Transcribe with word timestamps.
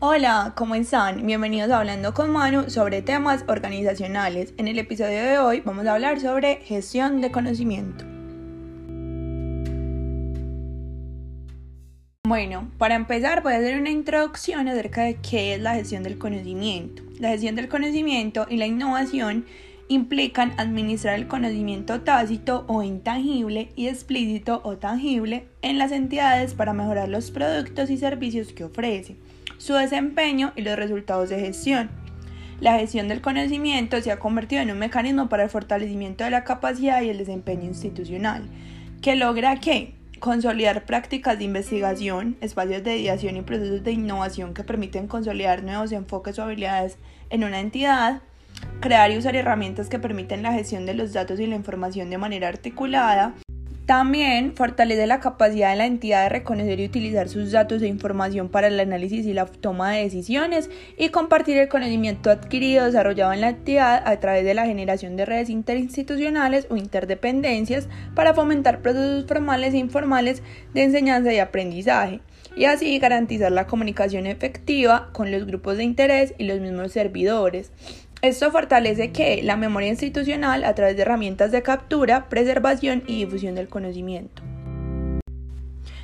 Hola, 0.00 0.52
¿cómo 0.56 0.76
están? 0.76 1.26
Bienvenidos 1.26 1.72
a 1.72 1.80
Hablando 1.80 2.14
con 2.14 2.30
Manu 2.30 2.70
sobre 2.70 3.02
temas 3.02 3.44
organizacionales. 3.48 4.54
En 4.56 4.68
el 4.68 4.78
episodio 4.78 5.20
de 5.24 5.40
hoy 5.40 5.60
vamos 5.62 5.88
a 5.88 5.94
hablar 5.94 6.20
sobre 6.20 6.58
gestión 6.58 7.20
de 7.20 7.32
conocimiento. 7.32 8.04
Bueno, 12.22 12.70
para 12.78 12.94
empezar 12.94 13.42
voy 13.42 13.54
a 13.54 13.56
hacer 13.56 13.80
una 13.80 13.90
introducción 13.90 14.68
acerca 14.68 15.02
de 15.02 15.16
qué 15.16 15.54
es 15.54 15.60
la 15.60 15.74
gestión 15.74 16.04
del 16.04 16.16
conocimiento. 16.16 17.02
La 17.18 17.30
gestión 17.30 17.56
del 17.56 17.68
conocimiento 17.68 18.46
y 18.48 18.56
la 18.56 18.66
innovación 18.66 19.46
implican 19.88 20.52
administrar 20.58 21.16
el 21.16 21.26
conocimiento 21.26 22.02
tácito 22.02 22.64
o 22.68 22.84
intangible 22.84 23.72
y 23.74 23.88
explícito 23.88 24.60
o 24.62 24.76
tangible 24.76 25.48
en 25.60 25.76
las 25.76 25.90
entidades 25.90 26.54
para 26.54 26.72
mejorar 26.72 27.08
los 27.08 27.32
productos 27.32 27.90
y 27.90 27.96
servicios 27.96 28.52
que 28.52 28.62
ofrece, 28.62 29.16
su 29.58 29.74
desempeño 29.74 30.52
y 30.56 30.62
los 30.62 30.76
resultados 30.76 31.28
de 31.28 31.40
gestión. 31.40 31.90
La 32.60 32.78
gestión 32.78 33.06
del 33.08 33.20
conocimiento 33.20 34.00
se 34.00 34.10
ha 34.10 34.18
convertido 34.18 34.62
en 34.62 34.70
un 34.70 34.78
mecanismo 34.78 35.28
para 35.28 35.44
el 35.44 35.50
fortalecimiento 35.50 36.24
de 36.24 36.30
la 36.30 36.42
capacidad 36.44 37.02
y 37.02 37.10
el 37.10 37.18
desempeño 37.18 37.64
institucional, 37.64 38.48
que 39.00 39.14
logra 39.14 39.60
que 39.60 39.94
consolidar 40.18 40.84
prácticas 40.84 41.38
de 41.38 41.44
investigación, 41.44 42.36
espacios 42.40 42.82
de 42.82 42.98
ideación 42.98 43.36
y 43.36 43.42
procesos 43.42 43.84
de 43.84 43.92
innovación 43.92 44.54
que 44.54 44.64
permiten 44.64 45.06
consolidar 45.06 45.62
nuevos 45.62 45.92
enfoques 45.92 46.38
o 46.38 46.42
habilidades 46.42 46.98
en 47.30 47.44
una 47.44 47.60
entidad, 47.60 48.22
crear 48.80 49.10
y 49.10 49.18
usar 49.18 49.36
herramientas 49.36 49.88
que 49.88 49.98
permiten 49.98 50.42
la 50.42 50.52
gestión 50.52 50.86
de 50.86 50.94
los 50.94 51.12
datos 51.12 51.38
y 51.38 51.46
la 51.46 51.54
información 51.54 52.10
de 52.10 52.18
manera 52.18 52.48
articulada. 52.48 53.34
También 53.88 54.54
fortalece 54.54 55.06
la 55.06 55.18
capacidad 55.18 55.70
de 55.70 55.76
la 55.76 55.86
entidad 55.86 56.24
de 56.24 56.28
reconocer 56.28 56.78
y 56.78 56.84
utilizar 56.84 57.30
sus 57.30 57.52
datos 57.52 57.80
e 57.80 57.86
información 57.86 58.50
para 58.50 58.66
el 58.66 58.78
análisis 58.78 59.24
y 59.24 59.32
la 59.32 59.46
toma 59.46 59.92
de 59.92 60.02
decisiones 60.02 60.68
y 60.98 61.08
compartir 61.08 61.56
el 61.56 61.68
conocimiento 61.68 62.30
adquirido 62.30 62.84
desarrollado 62.84 63.32
en 63.32 63.40
la 63.40 63.48
entidad 63.48 64.02
a 64.06 64.20
través 64.20 64.44
de 64.44 64.52
la 64.52 64.66
generación 64.66 65.16
de 65.16 65.24
redes 65.24 65.48
interinstitucionales 65.48 66.66
o 66.68 66.76
interdependencias 66.76 67.88
para 68.14 68.34
fomentar 68.34 68.82
procesos 68.82 69.24
formales 69.26 69.72
e 69.72 69.78
informales 69.78 70.42
de 70.74 70.82
enseñanza 70.82 71.32
y 71.32 71.38
aprendizaje 71.38 72.20
y 72.56 72.66
así 72.66 72.98
garantizar 72.98 73.52
la 73.52 73.66
comunicación 73.66 74.26
efectiva 74.26 75.08
con 75.12 75.30
los 75.30 75.46
grupos 75.46 75.78
de 75.78 75.84
interés 75.84 76.34
y 76.36 76.44
los 76.44 76.60
mismos 76.60 76.92
servidores. 76.92 77.72
Esto 78.20 78.50
fortalece 78.50 79.12
que 79.12 79.42
la 79.44 79.56
memoria 79.56 79.88
institucional 79.88 80.64
a 80.64 80.74
través 80.74 80.96
de 80.96 81.02
herramientas 81.02 81.52
de 81.52 81.62
captura, 81.62 82.28
preservación 82.28 83.04
y 83.06 83.24
difusión 83.24 83.54
del 83.54 83.68
conocimiento. 83.68 84.42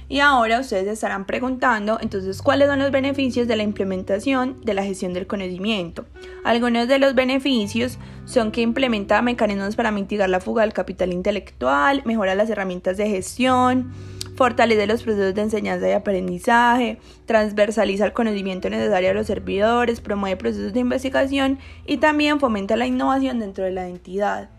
Y 0.08 0.20
ahora 0.20 0.60
ustedes 0.60 0.86
estarán 0.86 1.24
preguntando 1.24 1.98
entonces 2.00 2.40
cuáles 2.40 2.68
son 2.68 2.78
los 2.78 2.92
beneficios 2.92 3.48
de 3.48 3.56
la 3.56 3.62
implementación 3.64 4.60
de 4.60 4.74
la 4.74 4.84
gestión 4.84 5.12
del 5.12 5.26
conocimiento. 5.26 6.04
Algunos 6.44 6.86
de 6.86 7.00
los 7.00 7.16
beneficios 7.16 7.98
son 8.26 8.52
que 8.52 8.60
implementa 8.60 9.20
mecanismos 9.22 9.74
para 9.74 9.90
mitigar 9.90 10.28
la 10.28 10.40
fuga 10.40 10.62
del 10.62 10.72
capital 10.72 11.12
intelectual, 11.12 12.02
mejora 12.04 12.36
las 12.36 12.50
herramientas 12.50 12.96
de 12.96 13.08
gestión, 13.08 13.92
fortalece 14.36 14.86
los 14.86 15.02
procesos 15.02 15.34
de 15.34 15.42
enseñanza 15.42 15.88
y 15.88 15.92
aprendizaje, 15.92 16.98
transversaliza 17.26 18.06
el 18.06 18.12
conocimiento 18.12 18.68
necesario 18.70 19.10
a 19.10 19.14
los 19.14 19.26
servidores, 19.26 20.00
promueve 20.00 20.36
procesos 20.36 20.72
de 20.72 20.80
investigación 20.80 21.58
y 21.86 21.98
también 21.98 22.40
fomenta 22.40 22.76
la 22.76 22.86
innovación 22.86 23.38
dentro 23.38 23.64
de 23.64 23.72
la 23.72 23.88
entidad. 23.88 24.50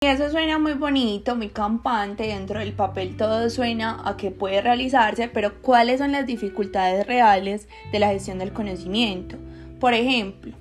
Y 0.00 0.06
eso 0.06 0.30
suena 0.30 0.60
muy 0.60 0.74
bonito, 0.74 1.34
muy 1.34 1.48
campante, 1.48 2.28
dentro 2.28 2.60
del 2.60 2.72
papel 2.72 3.16
todo 3.16 3.50
suena 3.50 4.00
a 4.04 4.16
que 4.16 4.30
puede 4.30 4.60
realizarse, 4.60 5.28
pero 5.28 5.60
¿cuáles 5.60 5.98
son 5.98 6.12
las 6.12 6.24
dificultades 6.24 7.04
reales 7.04 7.68
de 7.90 7.98
la 7.98 8.08
gestión 8.08 8.38
del 8.38 8.52
conocimiento? 8.52 9.36
Por 9.80 9.94
ejemplo, 9.94 10.52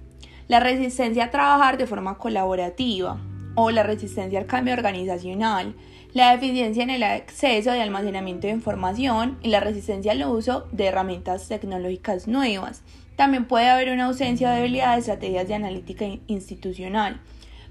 la 0.47 0.59
resistencia 0.59 1.25
a 1.25 1.31
trabajar 1.31 1.77
de 1.77 1.85
forma 1.85 2.17
colaborativa 2.17 3.19
o 3.59 3.71
la 3.71 3.81
resistencia 3.81 4.37
al 4.39 4.45
cambio 4.45 4.75
organizacional, 4.75 5.73
la 6.13 6.31
deficiencia 6.31 6.83
en 6.83 6.91
el 6.91 7.01
acceso 7.01 7.71
de 7.71 7.81
almacenamiento 7.81 8.45
de 8.45 8.53
información 8.53 9.39
y 9.41 9.49
la 9.49 9.59
resistencia 9.59 10.11
al 10.11 10.23
uso 10.25 10.67
de 10.71 10.85
herramientas 10.85 11.47
tecnológicas 11.47 12.27
nuevas. 12.27 12.83
También 13.15 13.45
puede 13.45 13.67
haber 13.67 13.89
una 13.89 14.05
ausencia 14.05 14.51
de 14.51 14.59
habilidades 14.59 15.07
de 15.07 15.13
estrategias 15.13 15.47
de 15.47 15.55
analítica 15.55 16.05
institucional. 16.27 17.19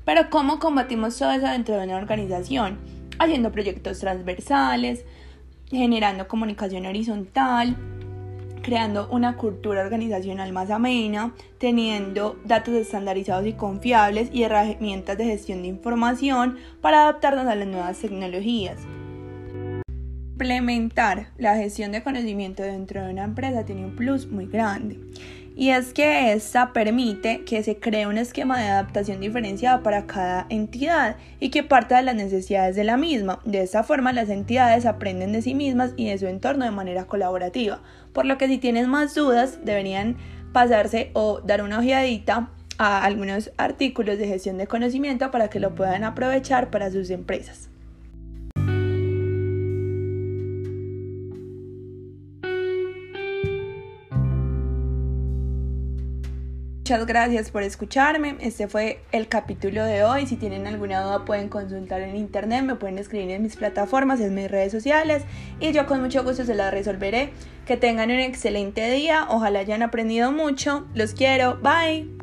Pero 0.05 0.29
¿cómo 0.29 0.59
combatimos 0.59 1.17
todo 1.17 1.31
eso 1.31 1.47
dentro 1.47 1.77
de 1.77 1.85
una 1.85 1.99
organización? 1.99 2.81
Haciendo 3.21 3.53
proyectos 3.53 4.01
transversales, 4.01 5.05
generando 5.71 6.27
comunicación 6.27 6.87
horizontal, 6.87 7.77
creando 8.67 9.09
una 9.13 9.37
cultura 9.37 9.83
organizacional 9.83 10.53
más 10.53 10.71
amena, 10.71 11.33
teniendo 11.59 12.37
datos 12.45 12.75
estandarizados 12.75 13.47
y 13.47 13.53
confiables 13.53 14.29
y 14.33 14.43
herramientas 14.43 15.17
de 15.17 15.25
gestión 15.25 15.63
de 15.63 15.69
información 15.69 16.57
para 16.81 17.03
adaptarnos 17.03 17.47
a 17.47 17.55
las 17.55 17.69
nuevas 17.69 17.97
tecnologías. 17.97 18.79
Implementar 20.33 21.29
la 21.39 21.55
gestión 21.55 21.93
de 21.93 22.03
conocimiento 22.03 22.65
dentro 22.65 23.05
de 23.05 23.13
una 23.13 23.23
empresa 23.23 23.65
tiene 23.65 23.85
un 23.85 23.95
plus 23.95 24.27
muy 24.27 24.47
grande 24.47 24.99
y 25.57 25.71
es 25.71 25.95
que 25.95 26.35
esta 26.35 26.75
permite 26.75 27.43
que 27.45 27.63
se 27.63 27.79
cree 27.79 28.07
un 28.07 28.19
esquema 28.19 28.61
de 28.61 28.69
adaptación 28.69 29.21
diferenciado 29.21 29.83
para 29.83 30.07
cada 30.07 30.47
entidad 30.51 31.17
y 31.41 31.49
que 31.49 31.63
parta 31.63 31.97
de 31.97 32.03
las 32.03 32.15
necesidades 32.15 32.77
de 32.77 32.85
la 32.85 32.99
misma. 32.99 33.41
De 33.47 33.63
esta 33.63 33.83
forma 33.83 34.13
las 34.13 34.29
entidades 34.29 34.85
aprenden 34.85 35.33
de 35.33 35.41
sí 35.41 35.55
mismas 35.55 35.95
y 35.97 36.11
de 36.11 36.19
su 36.19 36.27
entorno 36.27 36.67
de 36.67 36.73
manera 36.73 37.07
colaborativa, 37.07 37.81
por 38.13 38.27
lo 38.27 38.37
que 38.37 38.49
si 38.49 38.59
tienen 38.59 38.91
más 38.91 39.15
dudas 39.15 39.65
deberían 39.65 40.19
pasarse 40.53 41.11
o 41.15 41.41
dar 41.41 41.63
una 41.63 41.79
ojeadita 41.79 42.51
a 42.77 43.03
algunos 43.03 43.51
artículos 43.57 44.19
de 44.19 44.29
gestión 44.29 44.59
de 44.59 44.67
conocimiento 44.67 45.31
para 45.31 45.49
que 45.49 45.59
lo 45.59 45.75
puedan 45.75 46.05
aprovechar 46.05 46.71
para 46.71 46.91
sus 46.91 47.09
empresas. 47.09 47.71
Muchas 56.87 57.05
gracias 57.05 57.51
por 57.51 57.65
escucharme. 57.65 58.37
Este 58.39 58.69
fue 58.69 59.01
el 59.11 59.27
capítulo 59.27 59.85
de 59.85 60.05
hoy. 60.05 60.25
Si 60.29 60.37
tienen 60.37 60.69
alguna 60.69 61.03
duda 61.03 61.25
pueden 61.25 61.49
consultar 61.49 62.01
en 62.01 62.15
internet, 62.15 62.63
me 62.63 62.77
pueden 62.77 62.97
escribir 62.99 63.33
en 63.33 63.43
mis 63.43 63.57
plataformas, 63.57 64.21
en 64.21 64.33
mis 64.37 64.49
redes 64.49 64.71
sociales 64.71 65.25
y 65.59 65.73
yo 65.73 65.87
con 65.87 66.01
mucho 66.01 66.23
gusto 66.23 66.45
se 66.45 66.55
las 66.55 66.73
resolveré. 66.73 67.33
Que 67.67 67.77
tengan 67.77 68.13
un 68.13 68.21
excelente 68.21 68.89
día. 68.89 69.27
Ojalá 69.29 69.59
hayan 69.59 69.83
aprendido 69.83 70.31
mucho. 70.31 70.87
Los 70.95 71.13
quiero. 71.13 71.57
Bye. 71.57 72.16